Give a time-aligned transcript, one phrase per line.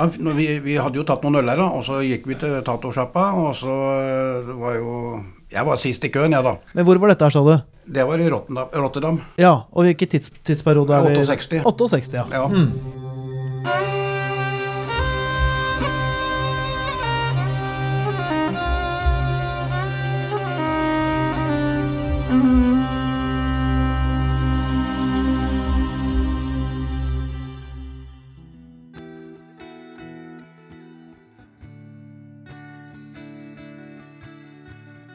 [0.00, 2.56] ja, vi, vi hadde jo tatt noen øl her, da, og så gikk vi til
[2.66, 4.94] tatosjappa, og så eh, var jo
[5.50, 6.56] Jeg var sist i køen, jeg, da.
[6.78, 7.56] Men hvor var dette her, sa du?
[7.90, 8.68] Det var i Rotterdam.
[8.84, 9.16] Rotterdam.
[9.40, 11.64] Ja, og hvilken tids, tidsperiode er vi 68.
[11.66, 12.26] 68, ja.
[12.30, 12.44] Ja.
[12.46, 12.99] Mm.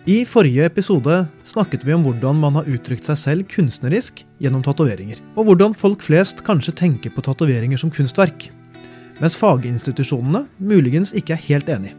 [0.05, 1.15] I forrige episode
[1.49, 6.03] snakket vi om hvordan man har uttrykt seg selv kunstnerisk gjennom tatoveringer, og hvordan folk
[6.05, 8.51] flest kanskje tenker på tatoveringer som kunstverk,
[9.17, 11.95] mens faginstitusjonene muligens ikke er helt enig.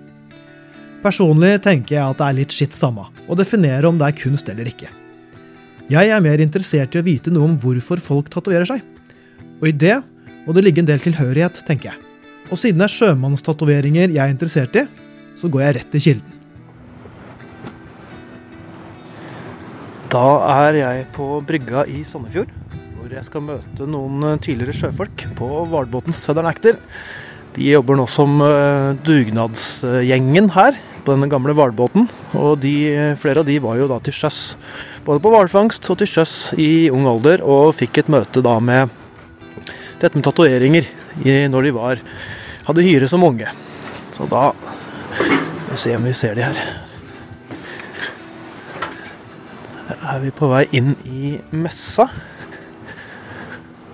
[1.03, 4.55] Personlig tenker jeg at det er litt skitt samme å definere om det er kunst
[4.55, 4.93] eller ikke.
[5.91, 8.87] Jeg er mer interessert i å vite noe om hvorfor folk tatoverer seg,
[9.59, 9.99] og i det
[10.47, 11.99] må det ligge en del tilhørighet, tenker jeg.
[12.55, 14.87] Og siden det er sjømannstatoveringer jeg er interessert i,
[15.35, 16.36] så går jeg rett til kilden.
[20.17, 22.49] Da er jeg på brygga i Sandefjord,
[22.97, 26.79] hvor jeg skal møte noen eh, tidligere sjøfolk på hvalbåten Southern Actor.
[27.53, 32.09] De jobber nå som eh, dugnadsgjengen her på denne gamle hvalbåten.
[32.39, 32.73] Og de,
[33.21, 34.41] flere av de var jo da til sjøs,
[35.05, 38.89] både på hvalfangst og til sjøs i ung alder, og fikk et møte da med
[40.01, 40.89] dette med tatoveringer
[41.53, 42.01] når de var,
[42.71, 43.53] hadde hyre som unge.
[44.17, 44.49] Så da
[45.69, 46.65] vi se om vi ser de her.
[49.87, 52.07] Her er vi på vei inn i messa.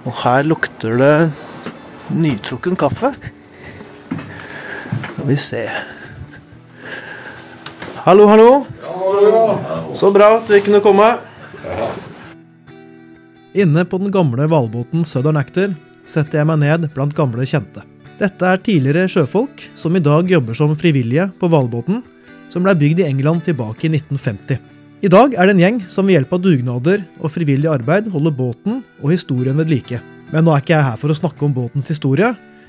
[0.02, 1.14] Og her lukter det
[2.12, 3.12] nytrukken kaffe.
[5.12, 5.62] Skal vi se.
[8.02, 8.64] Hallo, hallo.
[9.96, 11.14] Så bra at vi kunne komme.
[13.52, 15.74] Inne på den gamle hvalbåten Southern Actor
[16.08, 17.84] setter jeg meg ned blant gamle kjente.
[18.18, 22.02] Dette er tidligere sjøfolk som i dag jobber som frivillige på hvalbåten,
[22.52, 24.71] som ble bygd i England tilbake i 1950.
[25.02, 28.34] I dag er det en gjeng som ved hjelp av dugnader og frivillig arbeid holder
[28.38, 29.98] båten og historien ved like.
[30.30, 32.28] Men nå er ikke jeg her for å snakke om båtens historie,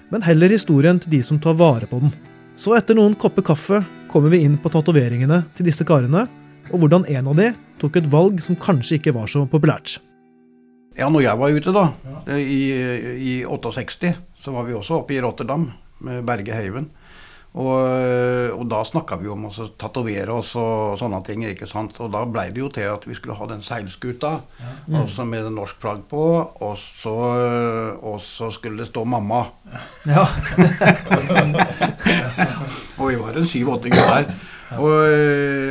[0.10, 2.16] men heller historien til de som tar vare på den.
[2.58, 6.26] Så etter noen kopper kaffe kommer vi inn på tatoveringene til disse karene,
[6.74, 10.00] og hvordan en av de tok et valg som kanskje ikke var så populært.
[10.98, 11.86] Ja, når jeg var ute, da,
[12.34, 12.62] i,
[13.14, 15.70] i 68, så var vi også oppe i Rotterdam
[16.02, 16.90] med Berge Heiven.
[17.54, 21.44] Og, og da snakka vi om å tatovere oss og sånne ting.
[21.46, 22.00] ikke sant?
[22.02, 24.32] Og da blei det jo til at vi skulle ha den seilskuta
[24.90, 26.24] også med norsk flagg på.
[26.66, 27.14] Og så,
[28.02, 29.46] og så skulle det stå 'mamma'.
[30.10, 30.26] Ja.
[32.98, 34.34] Og vi var en syv-åtte gutter.
[34.74, 34.94] Og,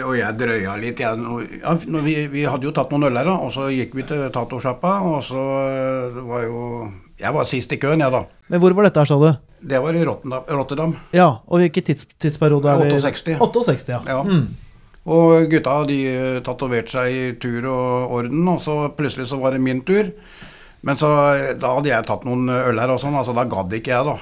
[0.07, 1.01] og jeg drøya litt.
[1.03, 1.19] Jeg,
[1.63, 4.23] ja, vi, vi hadde jo tatt noen øl her, da, og så gikk vi til
[4.35, 4.93] tatosjappa.
[5.11, 5.47] Og så
[6.15, 6.61] det var jo
[7.23, 8.25] Jeg var sist i køen, jeg, da.
[8.51, 9.29] Men hvor var dette her, sa du?
[9.63, 10.97] Det var i Rotterdam.
[11.15, 12.99] Ja, og hvilken tids, tidsperiode er det?
[12.99, 13.39] 68.
[13.39, 14.01] 68, ja.
[14.11, 14.23] Ja.
[14.27, 14.49] Mm.
[15.13, 19.55] Og gutta de eh, tatoverte seg i tur og orden, og så plutselig så var
[19.55, 20.11] det min tur.
[20.83, 21.11] Men så,
[21.63, 24.19] da hadde jeg tatt noen øl her og sånn, altså da gadd ikke jeg, da.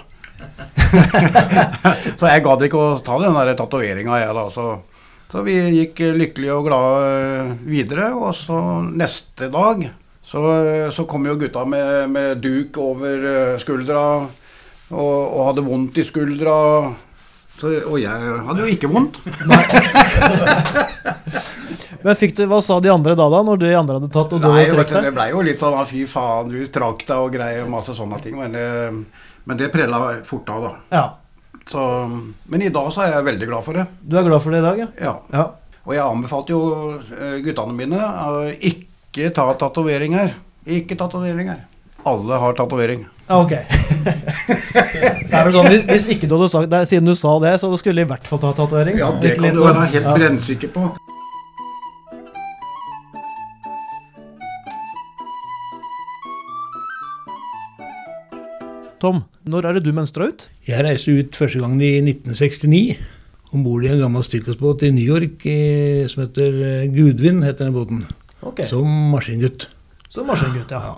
[2.21, 4.45] så jeg gadd ikke å ta den der tatoveringa, jeg, da.
[4.53, 4.67] Så,
[5.33, 8.61] så vi gikk lykkelige og glade videre, og så
[8.93, 9.89] neste dag
[10.31, 10.41] så,
[10.95, 16.05] så kom jo gutta med, med duk over eh, skuldra og, og hadde vondt i
[16.07, 16.55] skuldra.
[17.59, 19.19] Så, og jeg hadde jo ikke vondt.
[22.01, 24.47] Men du, hva sa de andre da, da, når de andre hadde tatt og du
[24.47, 27.25] Nei, hadde vet du, det blei ble jo litt sånn fy faen, du trakk deg
[27.27, 28.39] og greier og masse sånne ting.
[28.39, 28.69] Men det,
[29.51, 29.99] men det prella
[30.29, 30.73] fort av, da.
[30.95, 31.05] Ja.
[31.67, 31.83] Så,
[32.47, 33.85] men i dag så er jeg veldig glad for det.
[34.01, 34.89] Du er glad for det i dag, ja?
[35.11, 35.17] Ja.
[35.35, 35.49] Ja.
[35.89, 36.63] Og jeg anbefalte jo
[37.19, 40.35] eh, guttene mine å ikke ta tatoveringer.
[40.67, 41.65] Ikke tatoveringer.
[42.07, 43.07] Alle har tatovering.
[43.29, 43.51] Ok.
[43.51, 47.71] det er vel sånn, hvis- ikke du hadde sagt det, siden du sa det, så
[47.77, 48.99] skulle du i hvert fall ta tatovering?
[48.99, 50.15] Ja, det kan du sånn- være helt ja.
[50.17, 50.89] brennsikker på.
[59.01, 60.43] Tom, når er det du mønstra ut?
[60.69, 62.99] Jeg reiste ut første gangen i 1969.
[63.51, 65.43] Om bord i en gammel styrkosbåt i New York
[66.13, 68.03] som heter eh, Gudvin, heter den båten.
[68.47, 69.69] Ok, Som maskingutt.
[70.09, 70.97] Som maskingutt, ja.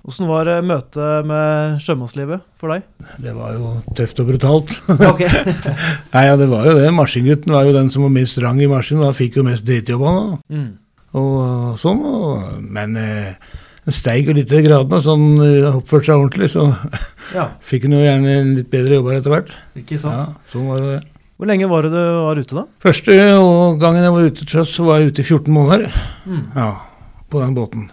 [0.00, 2.84] Hvordan var eh, møtet med sjømannslivet for deg?
[3.20, 4.76] Det var jo tøft og brutalt.
[4.88, 5.24] Ok.
[6.14, 6.86] Nei, ja, det var jo det.
[6.96, 9.04] Maskingutten var jo den som var minst rang i maskinen.
[9.10, 10.38] Han fikk jo mest dritjobb, han.
[10.48, 10.70] Mm.
[11.20, 12.00] Og sånn.
[12.06, 13.34] Og, men eh,
[13.84, 16.48] han steig jo litt i gradene, så han eh, oppførte seg ordentlig.
[16.54, 16.68] Så
[17.36, 19.56] Ja, fikk han jo gjerne en litt bedre jobber etter hvert.
[19.82, 20.30] ikke sant?
[20.30, 21.00] Ja, sånn var det.
[21.40, 22.66] Hvor lenge var det du var ute, da?
[22.84, 23.14] Første
[23.80, 25.94] gangen jeg var ute til sjøs, så var jeg ute i 14 måneder.
[26.28, 26.42] Mm.
[26.52, 26.66] Ja,
[27.32, 27.86] på den båten.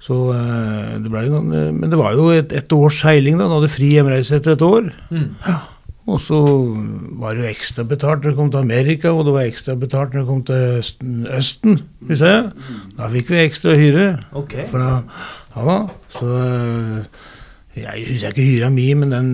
[0.00, 3.36] Så eh, det ble jo noen, eh, Men det var jo et, et års seiling,
[3.36, 3.44] da.
[3.44, 4.88] Du hadde fri hjemreise etter et år.
[5.12, 5.26] Mm.
[6.08, 6.38] Og så
[7.20, 10.16] var det jo ekstra betalt når det kom til Amerika, og det var ekstra betalt
[10.16, 11.20] når det kom til Østen.
[11.36, 11.78] Østen
[12.08, 12.48] hvis jeg.
[12.96, 14.08] Da fikk vi ekstra hyre.
[14.32, 14.64] Okay.
[14.72, 14.96] For da,
[15.58, 15.76] ja da.
[16.16, 17.04] Så øh,
[17.84, 19.30] jeg husker ikke hyra mi, men den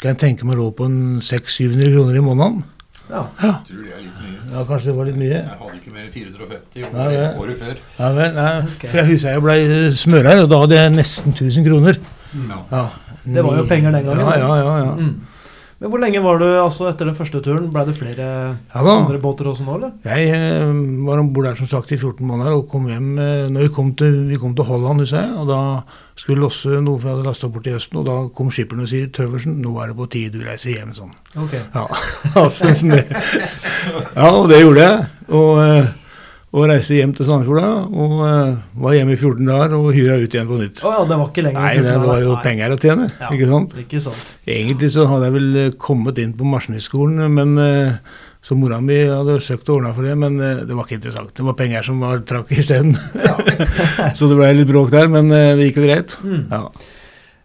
[0.00, 2.64] kan jeg tenke meg lå på en 600-700 kroner i måneden.
[3.08, 3.22] Ja.
[3.40, 4.38] Jeg tror det er litt mye.
[4.52, 5.30] Ja, kanskje det var litt mye.
[5.38, 7.76] Jeg hadde ikke mer enn 450 Nei, det- året, før.
[7.98, 8.52] Ja vel, nei.
[8.76, 8.88] Okay.
[8.90, 9.56] For jeg husker jeg ble
[9.96, 11.98] smører, og da hadde jeg nesten 1000 kroner.
[12.48, 12.58] Ja.
[12.70, 12.84] Ja.
[13.28, 14.76] Det var jo penger den gangen, Ja, ja, ja.
[14.84, 14.94] ja.
[14.94, 15.14] Mm.
[15.78, 17.68] Men hvor lenge var du altså etter den første turen?
[17.70, 19.92] Ble det flere Ja andre båter også nå, eller?
[20.08, 20.72] Jeg eh,
[21.06, 23.70] var om bord der som sagt i 14 måneder og kom hjem eh, når vi
[23.76, 25.36] kom til, vi kom til Holland, husker jeg.
[25.38, 25.60] Og da
[26.18, 28.90] skulle losse noe for jeg hadde lasta bort i Østen, og da kom skipperen og
[28.90, 30.90] sier Tøversen, nå er det på tide du reiser hjem.
[30.98, 31.14] sånn.
[31.38, 31.54] Ok.
[31.54, 31.86] Ja,
[32.42, 33.06] altså, sånn det.
[34.18, 35.08] ja og det gjorde jeg.
[35.30, 35.92] Og, eh,
[36.48, 40.14] og reiste hjem til Sandefjord da, og uh, var hjemme i 14 dager og hyra
[40.16, 40.80] ut igjen på nytt.
[40.80, 42.30] Å ja, det var ikke lenger Nei, det, det var jo.
[42.32, 42.44] Nei.
[42.46, 43.74] penger å tjene, Ja, ikke sant?
[43.82, 44.30] Ikke sant.
[44.48, 48.18] Egentlig så hadde jeg vel eh, kommet inn på Maskinistskolen, men uh,
[48.48, 51.34] så mora mi hadde søkt å ordne for det, men det var ikke interessant.
[51.36, 52.94] Det var penger som var trakk isteden.
[54.16, 56.14] så det ble litt bråk der, men det gikk jo greit.
[56.22, 56.46] Mm.
[56.48, 56.62] Ja.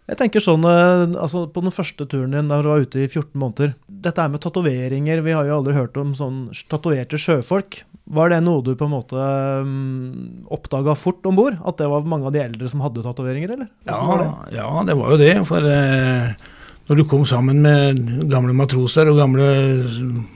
[0.04, 3.34] Jeg tenker sånn, altså På den første turen din, da du var ute i 14
[3.40, 3.74] måneder
[4.04, 5.22] Dette er med tatoveringer.
[5.24, 7.82] Vi har jo aldri hørt om sånn tatoverte sjøfolk.
[8.14, 11.56] Var det noe du på en måte um, oppdaga fort om bord?
[11.64, 13.70] At det var mange av de eldre som hadde tatoveringer, eller?
[13.88, 14.28] Ja, det?
[14.58, 15.32] ja, det var jo det.
[15.48, 16.34] For eh,
[16.84, 19.44] når du kom sammen med gamle matroser og gamle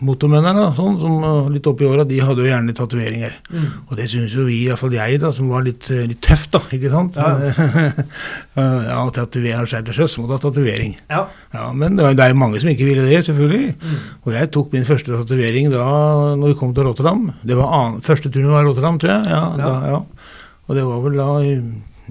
[0.00, 3.34] motormenn da, sånn, som var litt oppi åra, de hadde jo gjerne tatoveringer.
[3.52, 3.66] Mm.
[3.84, 6.62] Og det syns jo vi, iallfall jeg, da, som var litt, eh, litt tøff, da.
[6.72, 7.18] Ikke sant?
[7.20, 7.52] Ja.
[8.88, 10.96] ja, tatoverer seg til sjøs må du ha tatovering.
[11.12, 11.26] Ja.
[11.52, 13.74] Ja, men det, er jo mange som ikke ville det, selvfølgelig.
[13.76, 14.00] Mm.
[14.24, 15.84] Og jeg tok min første tatovering da
[16.38, 17.28] når vi kom til Rotterdam.
[17.44, 19.28] Det var annen, Første turen var Rotterdam, tror jeg.
[19.36, 19.76] Ja, Ja.
[19.84, 20.02] Da.
[20.68, 21.28] Og det var vel da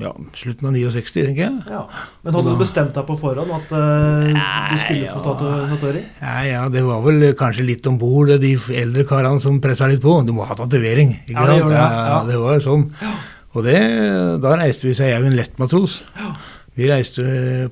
[0.01, 1.53] ja, slutten av 69, tenker jeg.
[1.73, 1.81] ja.
[2.23, 4.35] Men hadde du bestemt deg på forhånd at eh,
[4.71, 6.05] du skulle få tato- tatovering?
[6.21, 10.01] Ja, ja, det var vel kanskje litt om bord, de eldre karene som pressa litt
[10.03, 10.15] på.
[10.27, 11.15] Du må ha tatovering.
[11.25, 11.59] ikke Ja, det sant?
[11.63, 12.23] gjør det, ja, ja.
[12.29, 12.87] det var sånn.
[13.57, 13.77] Og det,
[14.43, 16.01] da reiste vi, så jeg er jo en lettmatros.
[16.77, 17.23] Vi reiste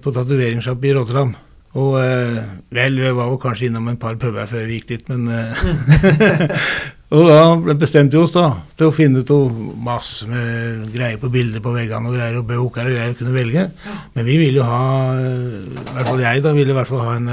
[0.02, 1.36] på tatoveringssjapp i Rotterdam.
[1.76, 2.38] Og eh,
[2.72, 5.66] vel, vi var jo kanskje innom en par puber før vi gikk dit, men eh,
[7.14, 8.48] Og da bestemte vi oss da
[8.78, 9.32] til å finne ut
[9.86, 13.36] masse med greier på bilder på veggene og greier og bøker og greier å kunne
[13.36, 13.68] velge.
[14.16, 14.82] Men vi ville jo ha,
[15.22, 17.30] i hvert fall jeg da, ville i hvert fall ha en,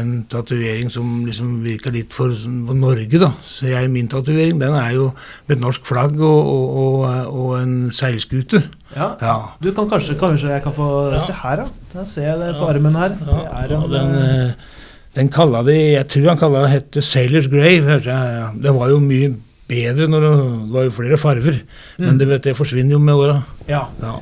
[0.00, 3.28] en tatovering som liksom virka litt for, for Norge, da.
[3.44, 5.10] Så jeg, min tatovering den er jo
[5.44, 8.62] med et norsk flagg og, og, og, og en seilskute.
[8.94, 9.10] Ja.
[9.20, 9.36] Ja.
[9.60, 10.88] Du kan kanskje, kanskje jeg kan få
[11.20, 13.18] se her, da, da ser jeg det på armen her.
[13.20, 14.80] Det er en, den, eh, eh,
[15.14, 17.84] den kalla de Jeg tror han kalla det hette Sailor's Grave.
[17.86, 18.62] hørte jeg.
[18.64, 19.34] Det var jo mye
[19.68, 20.32] bedre når det,
[20.64, 21.60] det var jo flere farver.
[21.98, 22.06] Mm.
[22.08, 23.38] Men det, vet, det forsvinner jo med åra.
[23.70, 23.86] ja.
[24.02, 24.18] Ja.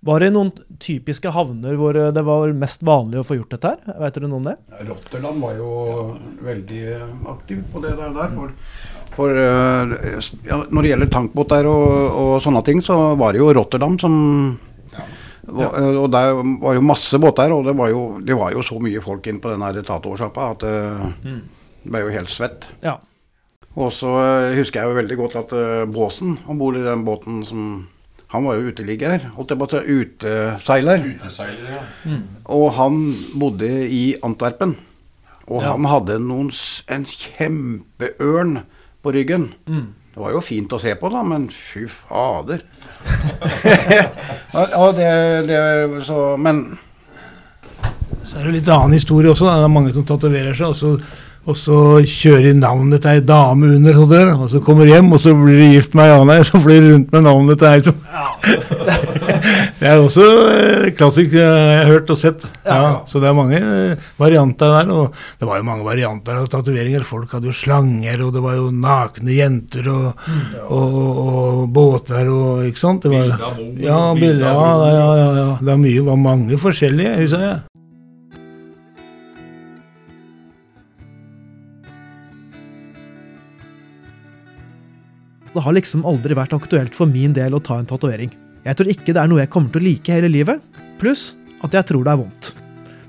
[0.00, 0.48] Var det noen
[0.80, 3.98] typiske havner hvor det var mest vanlig å få gjort dette her?
[4.00, 4.54] Vet dere noe om det?
[4.88, 5.72] Rotterdam var jo
[6.40, 6.84] veldig
[7.28, 8.14] aktiv på det der.
[8.16, 8.54] der for,
[9.12, 9.92] for eh,
[10.48, 11.92] ja, når det gjelder tankbåter og,
[12.22, 14.14] og sånne ting, så var det jo Rotterdam som
[15.52, 18.62] var, eh, Og der var jo masse båter, og det var jo, det var jo
[18.62, 21.38] så mye folk inn på den tatoversjappa at det
[21.84, 22.68] ble jo helt svett.
[22.84, 22.98] Ja.
[23.78, 27.04] Og så eh, husker jeg jo veldig godt at uh, Båsen om bord i den
[27.06, 27.88] båten som
[28.30, 31.00] Han var jo uteligger, holdt jeg på å si, uteseiler.
[31.16, 31.80] Uteseiler, ja.
[32.06, 32.20] Mm.
[32.54, 33.00] Og han
[33.34, 34.76] bodde i Antwerpen.
[35.50, 35.72] Og Ja.
[35.72, 36.52] han hadde noen,
[36.86, 38.60] en kjempeørn
[39.02, 39.48] på ryggen.
[39.66, 39.88] Mm.
[40.20, 42.60] Det var jo fint å se på, da, men fy fader.
[44.52, 45.12] ja, det,
[45.48, 45.60] det
[46.04, 46.58] så Men
[48.20, 49.46] Så er det litt annen historie også.
[49.48, 49.54] Da.
[49.62, 50.90] Det er mange som tatoverer seg, og så,
[51.50, 54.94] og så kjører de navnet til ei dame under, og, der, og så kommer de
[54.94, 57.60] hjem, og så blir de gift med ei anna ei, så flyr rundt med navnet
[57.60, 57.98] til ei som
[59.80, 62.42] Det er også eh, klassisk eh, jeg har hørt og sett.
[62.66, 64.92] Ja, så det er mange eh, varianter der.
[64.92, 67.06] Og det var jo mange varianter av tatoveringer.
[67.08, 70.26] Folk hadde jo slanger, og det var jo nakne jenter og,
[70.66, 73.06] og, og, og båter og Ikke sant?
[73.06, 73.32] Det var,
[73.80, 74.32] ja, ja,
[74.92, 75.50] ja, ja.
[75.60, 77.79] Det var mye, var mange forskjellige, husker jeg.
[85.54, 88.30] Det har liksom aldri vært aktuelt for min del å ta en tatovering.
[88.66, 90.60] Jeg tror ikke det er noe jeg kommer til å like hele livet,
[91.00, 91.32] pluss
[91.64, 92.50] at jeg tror det er vondt.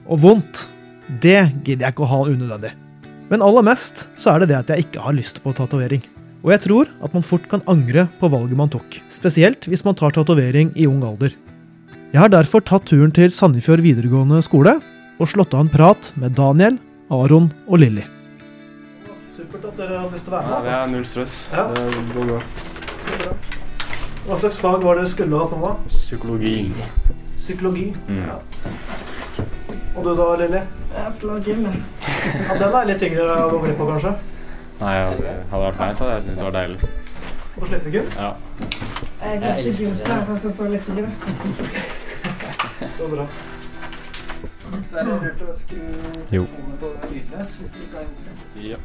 [0.09, 0.63] Og vondt,
[1.21, 2.71] det gidder jeg ikke å ha unødvendig.
[3.31, 6.01] Men aller mest så er det det at jeg ikke har lyst på tatovering.
[6.41, 9.97] Og jeg tror at man fort kan angre på valget man tok, spesielt hvis man
[9.99, 11.35] tar tatovering i ung alder.
[12.11, 14.79] Jeg har derfor tatt turen til Sandefjord videregående skole
[15.21, 16.81] og slått av en prat med Daniel,
[17.13, 18.03] Aron og Lilly.
[19.81, 21.35] Dere har lyst til å være Ja, det er null stress.
[21.49, 21.63] Ja.
[21.73, 22.41] Det går bra.
[24.27, 25.71] Hva slags fag var det du skulle hatt nå, da?
[25.89, 26.51] Psykologi.
[27.39, 27.87] Psykologi.
[28.05, 28.19] Mm.
[28.27, 28.35] Ja.
[29.95, 30.61] Og du da, Lilly?
[30.93, 31.65] Jeg skulle ha gym.
[31.65, 34.13] Ja, den er litt tyngre å gå glipp av, kanskje?
[34.83, 36.91] Nei, hadde det vært meg, så hadde jeg syntes det var deilig.
[37.57, 38.07] Å slippe gym?
[38.21, 38.31] Ja.
[39.21, 41.09] Jeg gikk til gymtrener, så jeg synes det var litt tyngre.
[42.99, 43.25] Så bra.
[44.87, 45.81] Så er det lurt å skru
[46.29, 48.69] på lydløs hvis du ikke har gjort det.
[48.69, 48.79] ja.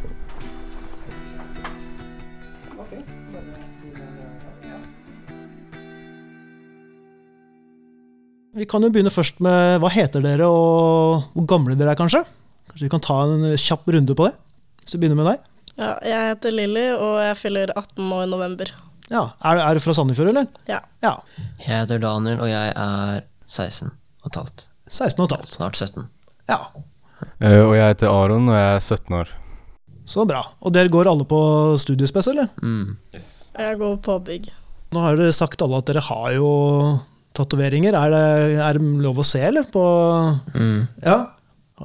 [8.56, 12.22] Vi kan jo begynne først med hva heter dere og hvor gamle dere er, kanskje?
[12.70, 14.32] Kanskje vi kan ta en kjapp runde på det?
[14.80, 15.42] Hvis vi begynner med deg.
[15.76, 18.70] Ja, jeg heter Lilly, og jeg fyller 18 nå i november.
[19.12, 20.48] Ja, Er, er du fra Sandefjord, eller?
[20.70, 20.80] Ja.
[21.04, 21.12] Ja.
[21.60, 24.64] Jeg heter Daniel, og jeg er 16 og et halvt.
[24.88, 25.52] 16 og et halvt.
[25.52, 26.06] Snart 17.
[26.50, 26.62] Ja,
[27.40, 29.30] Uh, og jeg heter Aron, og jeg er 17 år.
[30.06, 30.44] Så bra.
[30.62, 31.40] Og dere går alle på
[31.82, 32.48] studiespes, eller?
[32.62, 32.96] Mm.
[33.14, 33.32] Yes.
[33.58, 34.48] Jeg går på bygg.
[34.94, 36.50] Nå har dere sagt alle at dere har jo
[37.36, 37.94] tatoveringer.
[37.98, 39.64] Er, det- er det lov å se, eller?
[39.64, 39.82] På
[40.54, 40.88] Mm.
[41.02, 41.32] Ja.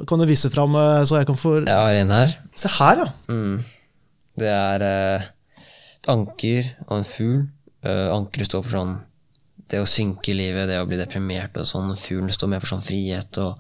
[0.08, 2.38] Kan du vise fram, eh, så jeg kan få Jeg har en her.
[2.56, 3.08] Se her, ja.
[3.28, 3.64] Mm.
[4.38, 5.22] Det er eh,
[5.98, 7.48] et anker og en fugl.
[7.84, 9.00] Eh, ankeret står for sånn
[9.68, 11.92] det å synke i livet, det å bli deprimert og sånn.
[11.98, 13.58] Fuglen står mer for sånn frihet og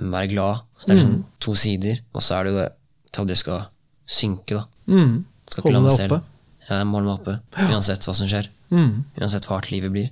[0.00, 0.60] være glad.
[0.78, 1.98] Så det er sånn to sider.
[2.14, 2.72] Og så er det jo det
[3.12, 3.66] til at du skal
[4.08, 4.64] synke, da.
[4.88, 5.24] Mm.
[5.48, 6.20] Skal ikke la meg selv.
[6.68, 7.34] Ja, jeg må holde meg oppe.
[7.68, 8.48] Uansett hva som skjer.
[8.72, 9.04] Mm.
[9.20, 10.10] Uansett hva hardt livet blir.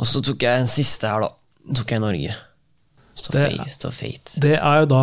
[0.00, 1.74] Og så tok jeg en siste her, da.
[1.76, 2.36] Tok jeg Norge.
[3.20, 3.90] Stå Det- fate.
[3.92, 4.40] Fate.
[4.40, 5.00] Det er jo da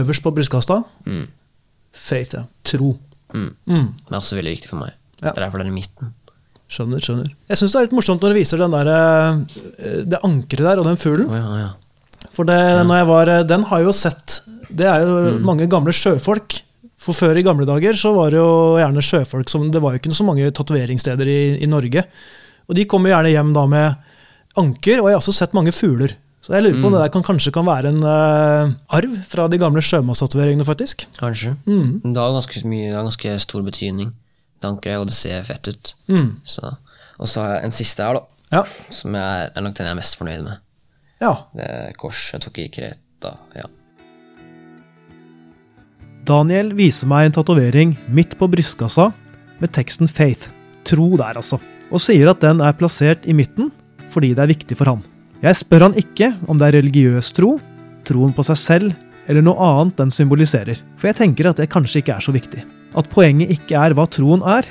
[0.00, 0.82] øverst på brystkassa.
[1.06, 1.26] Mm.
[1.92, 2.44] Fate, ja.
[2.64, 2.94] Tro.
[3.34, 3.50] Mm.
[3.68, 3.88] Mm.
[4.06, 4.94] Det er også veldig viktig for meg.
[5.20, 5.32] Ja.
[5.32, 6.14] Det er derfor det er i midten.
[6.68, 7.28] Skjønner, skjønner.
[7.48, 10.78] Jeg syns det er litt morsomt når du viser den der, eh, det ankeret der
[10.82, 11.28] og den fuglen.
[11.28, 11.70] Oh, ja, ja.
[12.34, 15.66] For det, når jeg var, eh, den har jeg jo sett Det er jo mange
[15.66, 16.58] gamle sjøfolk.
[17.08, 20.00] For før i gamle dager så var det jo gjerne sjøfolk som Det var jo
[20.02, 22.04] ikke så mange tatoveringssteder i, i Norge.
[22.68, 23.94] Og de kommer gjerne hjem da med
[24.60, 26.12] anker, og jeg har også sett mange fugler.
[26.44, 29.46] Så jeg lurer på om det der kan, kanskje kan være en uh, arv fra
[29.48, 31.06] de gamle sjømannstatoveringene, faktisk.
[31.18, 31.54] Kanskje.
[31.64, 31.98] Mm.
[32.04, 34.12] Det har ganske, mye, det har ganske stor betydning.
[34.60, 35.94] Det ankeret, og det ser fett ut.
[36.12, 36.30] Mm.
[36.44, 36.74] Så.
[37.16, 38.44] Og så har jeg en siste her, da.
[38.58, 38.62] Ja.
[38.94, 40.64] Som jeg, er nok den jeg er mest fornøyd med.
[41.24, 41.34] ja.
[41.56, 43.34] Det er kors jeg tok i Kreta.
[43.56, 43.68] Ja.
[46.26, 49.10] Daniel viser meg en tatovering midt på brystkassa
[49.60, 50.48] med teksten 'Faith',
[50.84, 51.60] tro der altså,
[51.90, 53.70] og sier at den er plassert i midten
[54.08, 55.02] fordi det er viktig for han.
[55.42, 57.58] Jeg spør han ikke om det er religiøs tro,
[58.08, 58.96] troen på seg selv
[59.28, 62.64] eller noe annet den symboliserer, for jeg tenker at det kanskje ikke er så viktig.
[62.96, 64.64] At poenget ikke er hva troen er,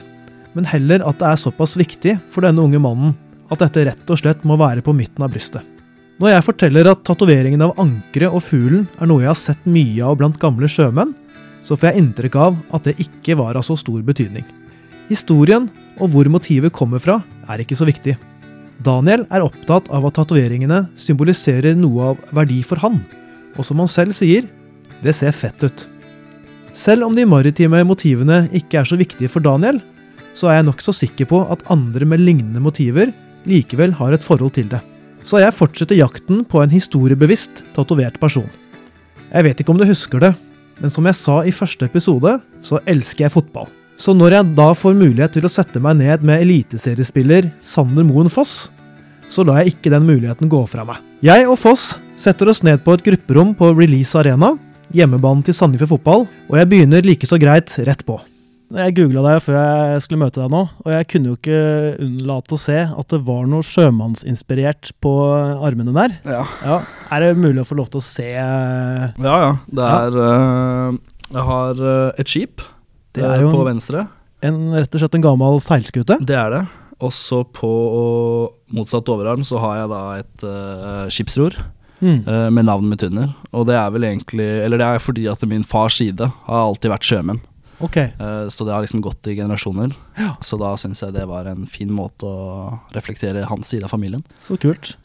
[0.58, 3.13] men heller at det er såpass viktig for denne unge mannen
[3.54, 5.62] at dette rett og slett må være på midten av brystet.
[6.18, 10.01] Når jeg forteller at tatoveringen av ankeret og fuglen er noe jeg har sett mye
[10.01, 11.13] av blant gamle sjømenn,
[11.68, 14.46] så får jeg inntrykk av at det ikke var av så stor betydning.
[15.12, 15.68] Historien
[16.00, 18.16] og hvor motivet kommer fra, er ikke så viktig.
[18.84, 23.02] Daniel er opptatt av at tatoveringene symboliserer noe av verdi for han,
[23.58, 24.48] og som han selv sier,
[25.04, 25.88] det ser fett ut.
[26.78, 29.82] Selv om de maritime motivene ikke er så viktige for Daniel,
[30.38, 33.10] så er jeg nokså sikker på at andre med lignende motiver
[33.50, 34.84] likevel har et forhold til det.
[35.26, 38.50] Så jeg fortsetter jakten på en historiebevisst tatovert person.
[39.32, 40.36] Jeg vet ikke om du husker det,
[40.81, 43.67] men som jeg sa i første episode, så elsker jeg fotball.
[43.98, 48.29] Så når jeg da får mulighet til å sette meg ned med eliteseriespiller Sander Moen
[48.29, 48.69] Foss,
[49.27, 51.01] så lar jeg ikke den muligheten gå fra meg.
[51.25, 54.53] Jeg og Foss setter oss ned på et grupperom på Release Arena,
[54.93, 58.22] hjemmebanen til Sandefjord Fotball, og jeg begynner like så greit rett på.
[58.68, 61.60] Jeg googla deg før jeg skulle møte deg nå, og jeg kunne jo ikke
[62.04, 65.14] unnlate å se at det var noe sjømannsinspirert på
[65.64, 66.18] armene der.
[66.28, 66.80] Ja, Ja,
[67.16, 69.14] Er det mulig å få lov til å se ja.
[69.24, 69.54] ja.
[69.72, 70.98] Det er øh,
[71.32, 72.62] Jeg har uh, et skip
[73.16, 74.04] Det er jo på en- venstre.
[74.44, 76.20] en, rett og slett en gammel seilskute?
[76.28, 76.62] Det er det.
[77.00, 77.72] Også på
[78.76, 81.56] motsatt overarm så har jeg da et uh, skipsror
[81.98, 82.20] Mm.
[82.54, 83.32] med navnet mitt under.
[83.58, 86.92] Og det er vel egentlig Eller det er fordi at min fars side har alltid
[86.92, 87.40] vært sjømenn.
[87.84, 87.98] Ok.
[87.98, 89.93] Eh, Så det har liksom gått i generasjoner.
[90.17, 90.36] Ja.
[90.41, 94.24] Så da syns jeg det var en fin måte å reflektere hans side av familien.
[94.41, 94.96] Så kult.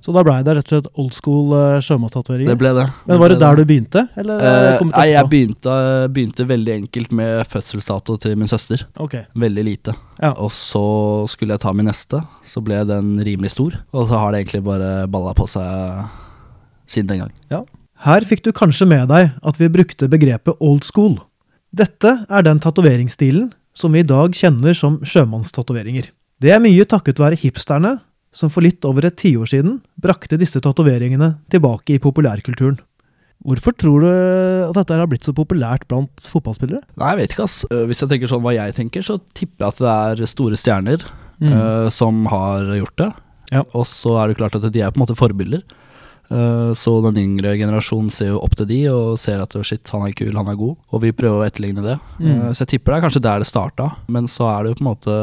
[0.00, 2.52] Så da blei det rett og slett old school uh, sjømannstatoveringer?
[2.52, 2.84] Det ble det.
[3.08, 4.38] Men var det ble der du begynte, eller?
[4.38, 5.72] det Eh, kommet nei, jeg begynte,
[6.14, 8.84] begynte veldig enkelt med fødselsdato til min søster.
[9.02, 9.26] Okay.
[9.34, 9.96] Veldig lite.
[10.22, 10.30] Ja.
[10.36, 13.80] Og så skulle jeg ta min neste, så ble den rimelig stor.
[13.92, 16.06] Og så har det egentlig bare balla på seg
[16.88, 17.66] siden den gang.
[18.06, 21.18] Her fikk du kanskje med deg at vi brukte begrepet old school.
[21.78, 26.08] Dette er den tatoveringsstilen som vi i dag kjenner som sjømannstatoveringer.
[26.42, 27.98] Det er mye takket være hipsterne,
[28.34, 32.80] som for litt over et tiår siden brakte disse tatoveringene tilbake i populærkulturen.
[33.46, 36.82] Hvorfor tror du at dette har blitt så populært blant fotballspillere?
[36.98, 37.60] Nei, jeg vet ikke, ass.
[37.70, 40.58] Eh, Hvis jeg tenker sånn hva jeg tenker, så tipper jeg at det er store
[40.58, 41.06] stjerner.
[41.38, 41.52] Mm.
[41.54, 43.12] uh, som har gjort det.
[43.52, 43.62] Ja.
[43.70, 45.62] Og så er det klart at de er på en måte forbilder.
[46.30, 50.04] Eh, så den yngre generasjonen ser jo opp til de og ser at shit, han
[50.08, 50.76] er kul, han er god.
[50.92, 51.96] Og vi prøver å etterligne det.
[52.20, 52.28] Mm.
[52.34, 53.90] Eh, så jeg tipper det er kanskje der det starta.
[54.08, 55.16] Men så er det jo på en måte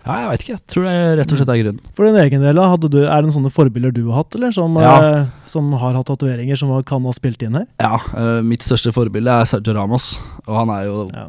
[0.00, 0.54] Ja, jeg veit ikke.
[0.56, 1.80] Jeg tror det rett og slett er grunnen.
[1.94, 2.56] For din egen del,
[2.88, 4.94] du, er det sånne forbilder du har hatt, eller som, Ja.
[5.20, 7.66] eh, som har hatt tatoveringer, som kan ha spilt inn her?
[7.78, 11.26] Ja, eh, mitt største forbilde er Sergio Ramos, og han er jo Ja.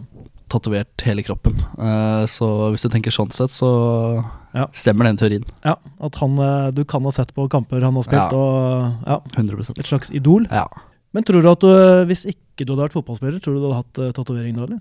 [0.48, 1.54] tatovert hele kroppen.
[1.78, 4.24] Eh, så hvis du tenker sånn sett, så
[4.54, 4.66] Ja.
[4.76, 5.44] stemmer den teorien.
[5.64, 8.36] Ja, At han, eh, du kan ha sett på kamper han har spilt, Ja.
[8.36, 10.46] og ja, 100 et slags idol.
[10.52, 10.66] Ja.
[11.14, 13.68] Men tror du at du, eh, hvis ikke du hadde vært fotballspiller, tror du du
[13.72, 14.80] hadde hatt uh, tatovering da, eller?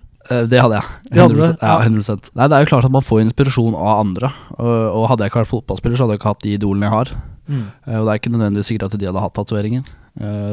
[0.51, 0.85] Det hadde jeg.
[1.11, 1.59] Det hadde du, 100%.
[1.61, 1.89] hadde ja.
[1.89, 2.31] 100%.
[2.37, 4.31] Nei, Det er jo klart at man får inspirasjon av andre.
[4.59, 6.95] Og, og hadde jeg ikke vært fotballspiller, så hadde jeg ikke hatt de idolene jeg
[6.95, 7.09] har.
[7.51, 9.85] Eh, Og det er ikke nødvendigvis sikkert at de hadde hatt tatoveringer.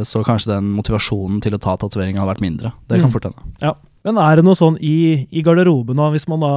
[0.05, 2.71] Så kanskje den motivasjonen til å ta tatoveringer hadde vært mindre.
[2.87, 3.11] Det kan Mm.
[3.11, 3.41] fort hende.
[3.61, 3.73] Ja.
[4.07, 6.51] Men er det noe sånn i, i garderoben, da, hvis man da,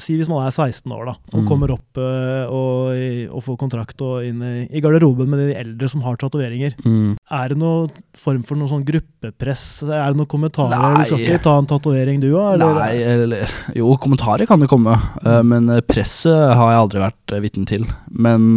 [0.00, 1.48] si hvis man er 16 år da, og Mm.
[1.50, 2.96] kommer opp eh, og,
[3.34, 7.16] og får kontrakt og inn i, i garderoben med de eldre som har tatoveringer, Mm.
[7.30, 9.82] er det noe form for noe sånn gruppepress?
[9.84, 10.72] Er det noen kommentarer?
[10.80, 11.02] Nei.
[11.02, 12.56] Du skal ikke ta en tatovering du òg?
[12.62, 17.36] Nei, eller Jo, kommentarer kan det komme, eh, men eh, presset har jeg aldri vært
[17.44, 17.84] vitne til.
[18.10, 18.54] Men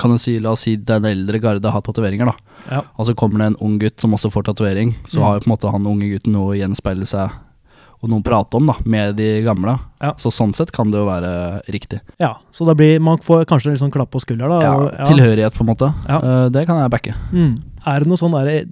[0.00, 2.34] kan du si, la oss si den eldre garde har tatoveringer, da.
[2.70, 2.82] Ja.
[2.98, 5.22] Og så kommer det en ung gutt som også får tatovering, så Mm.
[5.24, 7.30] har jo på en måte han unge gutten noe å gjenspeile seg
[8.04, 9.78] og noen prate om da, med de gamle.
[10.04, 10.12] Ja.
[10.20, 11.32] Så sånn sett kan det jo være
[11.72, 12.02] riktig.
[12.20, 14.60] Ja, så da blir, man får kanskje en litt sånn klapp på skulderen.
[14.60, 15.06] Ja, ja.
[15.08, 15.88] Tilhørighet, på en måte.
[16.04, 16.18] Ja.
[16.20, 17.16] Eh, det kan jeg backe.
[17.32, 17.54] Mm.
[17.88, 18.68] Er det noe sånn der,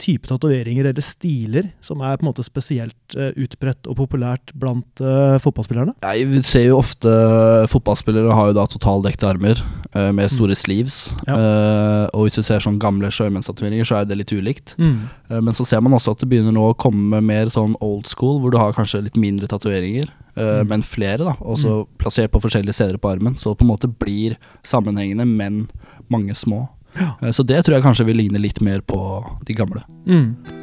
[0.00, 5.02] type tatoveringer eller stiler som er på en måte spesielt eh, utbredt og populært blant
[5.02, 5.94] uh, fotballspillerne?
[6.02, 9.60] Jeg ser jo ofte eh, fotballspillere har jo da totaldekte armer
[9.94, 11.12] uh, med store sleeves.
[11.22, 11.30] Mm.
[11.30, 11.38] Ja.
[11.38, 14.74] Uh, og hvis du ser sånn gamle sjømennstatoveringer, så er det litt ulikt.
[14.80, 15.06] Mm.
[15.34, 18.40] Men så ser man også at det begynner nå å komme mer sånn old school,
[18.42, 20.66] hvor du har kanskje litt mindre tatoveringer, Mm.
[20.66, 21.36] men flere, da.
[21.46, 23.36] Og så plassert på forskjellige steder på armen.
[23.38, 24.34] Så det på en måte blir
[24.66, 25.60] sammenhengende, men
[26.10, 26.64] mange små.
[26.94, 29.00] Eh, så det tror jeg kanskje vil ligne litt mer på
[29.46, 29.84] de gamle.
[30.06, 30.62] Mm.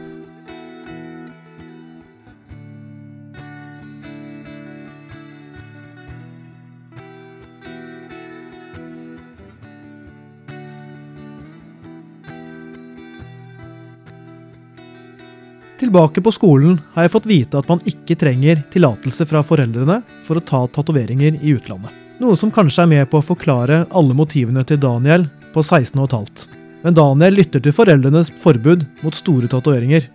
[15.82, 20.38] Tilbake på skolen har jeg fått vite at man ikke trenger tillatelse fra foreldrene for
[20.38, 21.90] å ta tatoveringer i utlandet.
[22.22, 26.60] Noe som kanskje er med på å forklare alle motivene til Daniel på 16 15.
[26.82, 30.08] Men Daniel lytter til foreldrenes forbud mot store tatoveringer.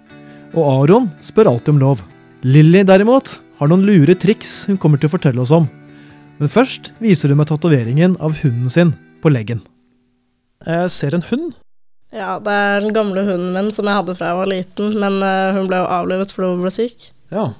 [0.56, 2.02] Og Aron spør alltid om lov.
[2.46, 5.68] Lilly derimot har noen lure triks hun kommer til å fortelle oss om.
[6.40, 9.62] Men først viser hun meg tatoveringen av hunden sin på leggen.
[10.66, 11.54] Jeg ser en hund.
[12.14, 15.18] Ja, det er den gamle hunden min som jeg hadde fra jeg var liten, men
[15.24, 17.08] eh, hun ble jo avlivet fordi hun ble syk.
[17.34, 17.50] Ja.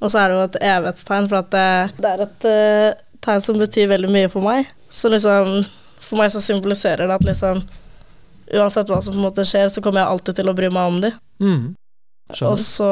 [0.00, 1.66] Og så er det jo et evighetstegn, for at det,
[2.00, 4.70] det er et uh, tegn som betyr veldig mye for meg.
[4.90, 5.60] Så liksom,
[6.10, 7.62] for meg så symboliserer det at liksom
[8.50, 10.88] Uansett hva som på en måte skjer, så kommer jeg alltid til å bry meg
[10.90, 11.10] om de.
[11.38, 11.68] Mm.
[12.48, 12.88] Og så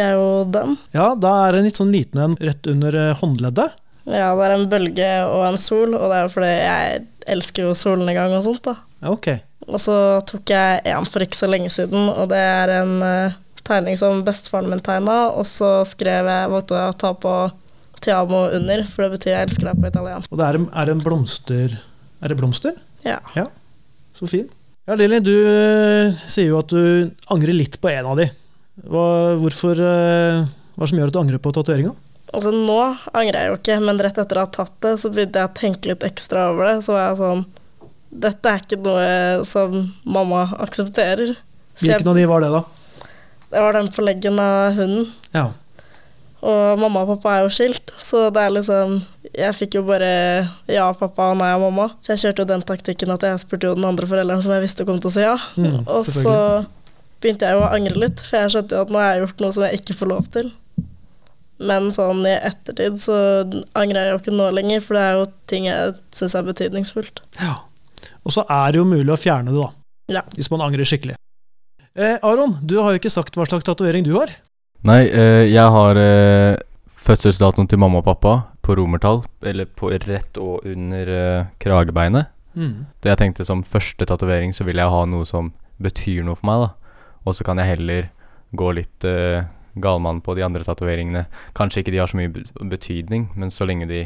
[0.00, 0.78] er jo den.
[0.96, 3.74] Ja, da er det en litt sånn liten en rett under eh, håndleddet.
[4.08, 7.04] Ja, det er en bølge og en sol, og det er jo fordi jeg
[7.36, 8.74] elsker jo solnedgang og sånt, da.
[9.04, 9.28] Ja, ok.
[9.68, 9.98] Og så
[10.32, 13.36] tok jeg en for ikke så lenge siden, og det er en uh,
[13.68, 17.36] tegning som bestefaren min tegna, og så skrev jeg, valgte å ta på
[18.02, 20.32] Tiamo under, for det betyr jeg elsker deg på italiensk.
[20.32, 21.76] Og det er, en- er en blomster
[22.22, 22.76] Er det blomster?
[23.02, 23.18] Ja.
[23.34, 23.48] ja.
[24.14, 24.46] Så fin.
[24.86, 28.28] Ja, Lilly, du eh, sier jo at du angrer litt på en av de.
[28.88, 29.06] Hva,
[29.38, 30.44] hvorfor eh,
[30.78, 31.92] Hva som gjør at du angrer på tatoveringa?
[32.32, 32.78] Altså nå
[33.12, 35.56] angrer jeg jo ikke, men rett etter å ha tatt det, så begynte jeg å
[35.58, 36.76] tenke litt ekstra over det.
[36.86, 37.42] Så var jeg sånn
[38.22, 41.34] Dette er ikke noe som mamma aksepterer.
[41.72, 43.08] Så jeg, Hvilken av de var det, da?
[43.52, 45.06] det var den på leggen av hunden.
[45.32, 45.46] Ja.
[46.42, 48.96] Og mamma og pappa er jo skilt, så det er liksom
[49.30, 50.08] Jeg fikk jo bare
[50.66, 51.86] ja, pappa og nei mamma.
[52.02, 54.64] Så jeg kjørte jo den taktikken at jeg spurte jo den andre forelderen som jeg
[54.64, 55.36] visste kom til å si ja.
[55.56, 56.34] Mm, og så
[57.22, 59.44] begynte jeg jo å angre litt, for jeg skjønte jo at nå har jeg gjort
[59.44, 60.50] noe som jeg ikke får lov til.
[61.62, 63.16] Men sånn i ettertid så
[63.78, 67.22] angrer jeg jo ikke nå lenger, for det er jo ting jeg syns er betydningsfullt.
[67.38, 67.60] ja.
[68.22, 70.18] Og så er det jo mulig å fjerne det, da.
[70.18, 70.22] Ja.
[70.36, 71.16] Hvis man angrer skikkelig.
[71.98, 74.30] Eh, Aron, du har jo ikke sagt hva slags tatovering du har.
[74.88, 76.56] Nei, eh, jeg har eh,
[77.02, 82.30] fødselsdatoen til mamma og pappa på romertall, eller på rett og under eh, kragebeinet.
[82.54, 82.86] Mm.
[83.00, 86.46] Det jeg tenkte som første tatovering, så vil jeg ha noe som betyr noe for
[86.50, 86.98] meg, da.
[87.26, 88.10] Og så kan jeg heller
[88.58, 89.44] gå litt eh,
[89.80, 91.24] galmann på de andre tatoveringene.
[91.56, 92.32] Kanskje ikke de har så mye
[92.74, 94.02] betydning, men så lenge de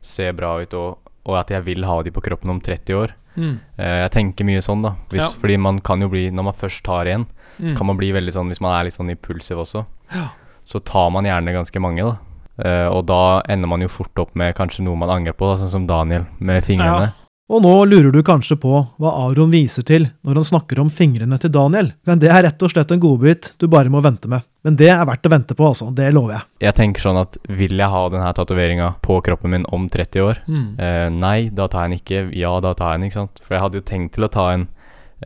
[0.00, 3.12] ser bra ut, og, og at jeg vil ha de på kroppen om 30 år.
[3.36, 3.58] Mm.
[3.78, 4.94] Eh, jeg tenker mye sånn, da.
[5.10, 5.28] Hvis, Ja.
[5.42, 7.26] Fordi man kan jo bli, når man først tar en,
[7.60, 7.74] Mm.
[7.76, 9.82] kan man bli veldig sånn hvis man er litt sånn impulsiv også.
[10.14, 10.28] Ja.
[10.68, 12.18] Så tar man gjerne ganske mange, da.
[12.60, 15.56] Uh, og da ender man jo fort opp med kanskje noe man angrer på, da,
[15.62, 17.12] sånn som Daniel med fingrene.
[17.50, 18.70] Og nå lurer du kanskje på
[19.02, 22.62] hva Aron viser til når han snakker om fingrene til Daniel, men det er rett
[22.62, 24.46] og slett en godbit du bare må vente med.
[24.62, 25.88] Men det er verdt å vente på, altså.
[25.96, 26.46] Det lover jeg.
[26.68, 30.42] Jeg tenker sånn at vil jeg ha denne tatoveringa på kroppen min om 30 år?
[30.46, 32.22] Eh, nei, da tar jeg den ikke.
[32.38, 33.42] Ja, da tar jeg den, ikke sant.
[33.46, 34.68] For jeg hadde jo tenkt til å ta en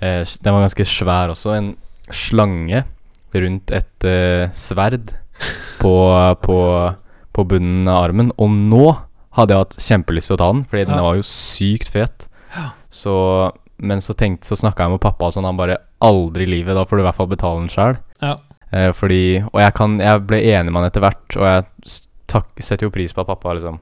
[0.00, 1.56] eh, Den var ganske svær også.
[1.58, 1.72] En
[2.14, 2.84] slange
[3.34, 5.12] rundt et uh, sverd
[5.80, 5.94] på,
[6.44, 6.58] på,
[7.34, 8.30] på bunnen av armen.
[8.38, 8.86] Og nå
[9.34, 12.28] hadde jeg hatt kjempelyst til å ta den, fordi den var jo sykt fet.
[12.94, 13.14] Så,
[13.82, 16.76] men så tenkte Så snakka jeg med pappa, og sånn, han bare Aldri i livet,
[16.76, 17.96] da får du i hvert fall betale den sjøl.
[18.22, 18.36] Ja.
[18.70, 21.66] Eh, fordi Og jeg kan Jeg ble enig med han etter hvert, og jeg
[22.30, 23.80] tak, setter jo pris på at pappa liksom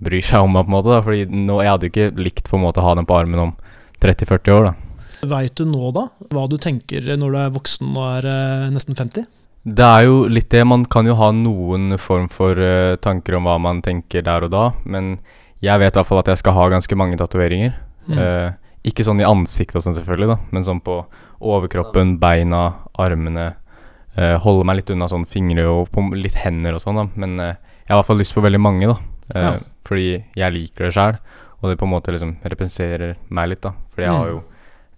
[0.00, 0.92] bryr seg om meg, på en måte.
[0.92, 3.16] da Fordi nå, jeg hadde jo ikke likt på en måte å ha den på
[3.16, 3.56] armen om
[4.00, 4.89] 30-40 år, da.
[5.22, 8.96] Veit du nå, da, hva du tenker når du er voksen og er eh, nesten
[8.96, 9.26] 50?
[9.64, 10.62] Det er jo litt det.
[10.64, 14.50] Man kan jo ha noen form for eh, tanker om hva man tenker der og
[14.54, 15.18] da, men
[15.60, 17.74] jeg vet i hvert fall at jeg skal ha ganske mange tatoveringer.
[18.08, 18.18] Mm.
[18.18, 18.52] Eh,
[18.88, 21.02] ikke sånn i ansiktet og sånn, selvfølgelig, da, men sånn på
[21.44, 22.62] overkroppen, beina,
[23.00, 23.50] armene.
[24.16, 27.04] Eh, holde meg litt unna sånn fingre og på litt hender og sånn, da.
[27.20, 27.52] Men eh,
[27.84, 28.96] jeg har i hvert fall lyst på veldig mange, da.
[29.34, 29.58] Eh, Ja.
[29.90, 31.16] Fordi jeg liker det sjæl,
[31.60, 33.72] og det på en måte liksom representerer meg litt, da.
[33.90, 34.30] Fordi jeg har Mm.
[34.36, 34.42] jo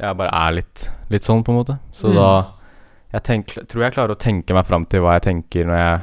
[0.03, 1.79] Jeg bare er litt, litt sånn, på en måte.
[1.95, 2.15] Så Mm.
[2.19, 2.47] da
[3.13, 6.01] jeg tenk, tror jeg klarer å tenke meg fram til hva jeg tenker når jeg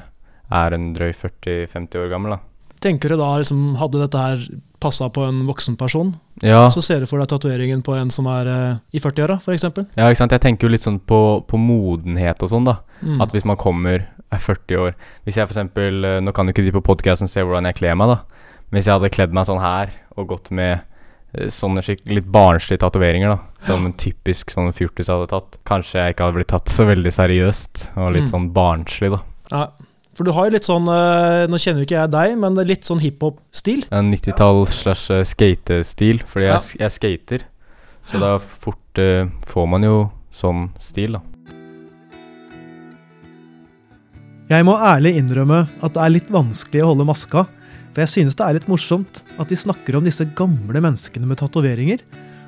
[0.52, 2.40] er en drøy 40-50 år gammel, da.
[2.80, 4.44] Tenker du da liksom, hadde dette her
[4.80, 8.26] passa på en voksen person, Ja, så ser du for deg tatoveringen på en som
[8.32, 9.64] er eh, i 40-åra, f.eks.?
[9.98, 10.32] ja, ikke sant.
[10.32, 12.78] Jeg tenker jo litt sånn på, på modenhet og sånn, da.
[13.04, 13.20] Mm.
[13.22, 14.94] At hvis man kommer, er 40 år
[15.26, 17.96] Hvis jeg eksempel eh, Nå kan jo ikke de på podkasten se hvordan jeg kler
[17.98, 18.18] meg, da.
[18.70, 20.84] Men hvis jeg hadde kledd meg sånn her, og gått med
[21.34, 23.40] sånne litt barnslige tatoveringer, da.
[23.68, 25.58] Som en typisk sånn fjortis hadde tatt.
[25.66, 28.32] Kanskje jeg ikke hadde blitt tatt så veldig seriøst, og litt Mm.
[28.32, 29.22] sånn barnslig, da.
[29.52, 29.68] Ja,
[30.14, 32.82] for du har jo litt sånn eh, Nå kjenner jo ikke jeg deg, men litt
[32.84, 33.86] sånn hiphop-stil.
[33.92, 36.58] En 90-tall slash eh, skatestil, fordi jeg, Ja.
[36.58, 37.40] s- jeg skater.
[38.10, 41.22] Så da fort uh, får man jo sånn stil, da.
[44.50, 47.44] Jeg må ærlig innrømme at det er litt vanskelig å holde maska,
[48.00, 51.42] for jeg synes det er litt morsomt at de snakker om disse gamle menneskene med
[51.42, 52.00] tatoveringer,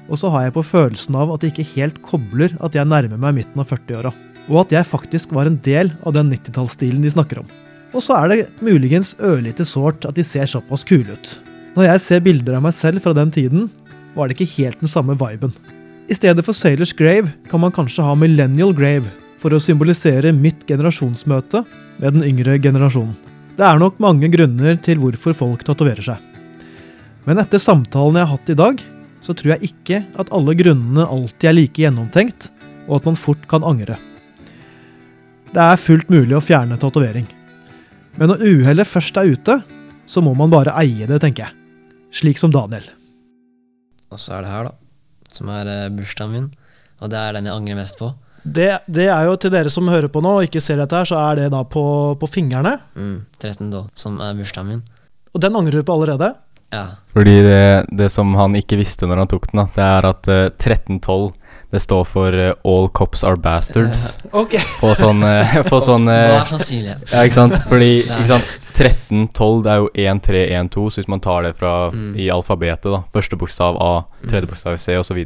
[0.08, 3.20] og så har jeg på følelsen av at de ikke helt kobler at jeg nærmer
[3.20, 4.14] meg midten av 40-åra,
[4.48, 7.50] og at jeg faktisk var en del av den 90-tallsstilen de snakker om.
[7.92, 11.34] Og så er det muligens ørlite sårt at de ser såpass kule ut.
[11.76, 13.66] Når jeg ser bilder av meg selv fra den tiden,
[14.16, 15.52] var det ikke helt den samme viben.
[16.08, 20.64] I stedet for Sailors Grave kan man kanskje ha Millennial Grave, for å symbolisere mitt
[20.70, 21.66] generasjonsmøte
[22.00, 23.31] med den yngre generasjonen.
[23.58, 26.22] Det er nok mange grunner til hvorfor folk tatoverer seg.
[27.28, 28.80] Men etter samtalen jeg har hatt i dag,
[29.22, 32.50] så tror jeg ikke at alle grunnene alltid er like gjennomtenkt,
[32.88, 34.00] og at man fort kan angre.
[35.52, 37.28] Det er fullt mulig å fjerne tatovering.
[38.18, 39.60] Men når uhellet først er ute,
[40.10, 41.58] så må man bare eie det, tenker jeg.
[42.12, 42.88] Slik som Daniel.
[44.12, 44.74] Og så er det her, da.
[45.32, 46.50] Som er eh, bursdagen min.
[47.00, 48.10] Og det er den jeg angrer mest på.
[48.44, 51.06] Det, det er jo til dere som hører på nå og ikke ser dette her,
[51.08, 51.84] så er det da på,
[52.18, 52.78] på fingrene.
[52.98, 54.82] Mm, 13 da, som er bursdagen min.
[55.32, 56.34] Og den angrer du på allerede.
[56.72, 56.86] Ja.
[57.12, 60.30] Fordi det, det som han ikke visste når han tok den, da, det er at
[60.32, 61.34] uh, 1312
[61.72, 64.18] det står for uh, All cops are bastards.
[64.36, 64.58] Ok.
[64.82, 67.08] På sånn, uh, på sånn eh, sannsynligheten?
[67.14, 67.56] Ja, ikke sant?
[67.70, 68.50] Fordi ikke sant?
[68.82, 72.16] 1312 det er jo 1312, så hvis man tar det fra Mm.
[72.20, 73.92] i alfabetet, da Første bokstav A,
[74.28, 75.20] tredje bokstav C osv.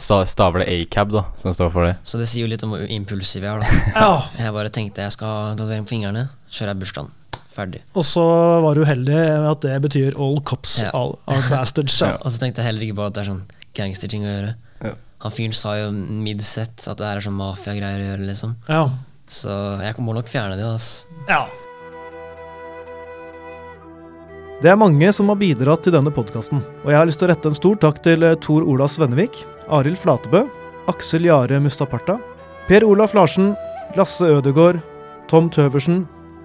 [0.00, 1.96] Så staver det ACAB, da, som står for det.
[2.02, 3.82] Så det sier jo litt om hvor impulsiv jeg er, da.
[4.00, 4.14] ja.
[4.46, 7.12] Jeg bare tenkte jeg skal ha tatovering på fingrene, kjører jeg bursdagen.
[7.54, 7.80] Ferdig.
[7.94, 8.22] Og så
[8.64, 9.18] var du uheldig
[9.50, 10.90] at det betyr all cops Ja.
[10.92, 12.00] all all bastards.
[12.02, 12.16] Ja.
[12.20, 13.44] Og så tenkte jeg heller ikke på at det er sånn
[13.78, 14.54] gangsterting å gjøre.
[14.88, 14.94] Ja.
[15.24, 18.56] Han fyren sa jo midset at det her er sånn mafiagreier å gjøre, liksom.
[18.68, 18.82] Ja.
[19.30, 21.06] Så jeg må nok fjerne det, ass.
[21.30, 21.44] ja.
[24.62, 27.32] Det er mange som har bidratt til denne podkasten, og jeg har lyst til å
[27.34, 30.44] rette en stor takk til eh, Tor Ola Svennevik, Arild Flatebø,
[30.88, 32.16] Aksel Jare Mustaparta,
[32.68, 33.50] Per Olaf Larsen,
[33.98, 34.78] Lasse Ødegård,
[35.28, 36.04] Tom Tøversen,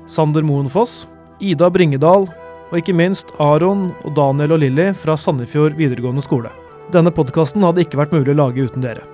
[0.09, 1.05] Sander Moenfoss,
[1.39, 2.25] Ida Bringedal
[2.69, 6.49] og ikke minst Aron og Daniel og Lilly fra Sandefjord videregående skole.
[6.93, 9.05] Denne podkasten hadde ikke vært mulig å lage uten dere.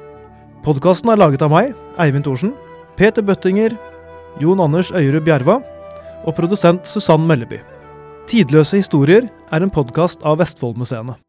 [0.63, 2.55] Podkasten er laget av meg, Eivind Thorsen,
[2.95, 3.75] Peter Bøttinger,
[4.39, 5.59] Jon Anders Øyerud Bjerva
[6.25, 7.59] og produsent Susann Melleby.
[8.31, 11.19] Tidløse historier er en podkast av Vestfoldmuseene.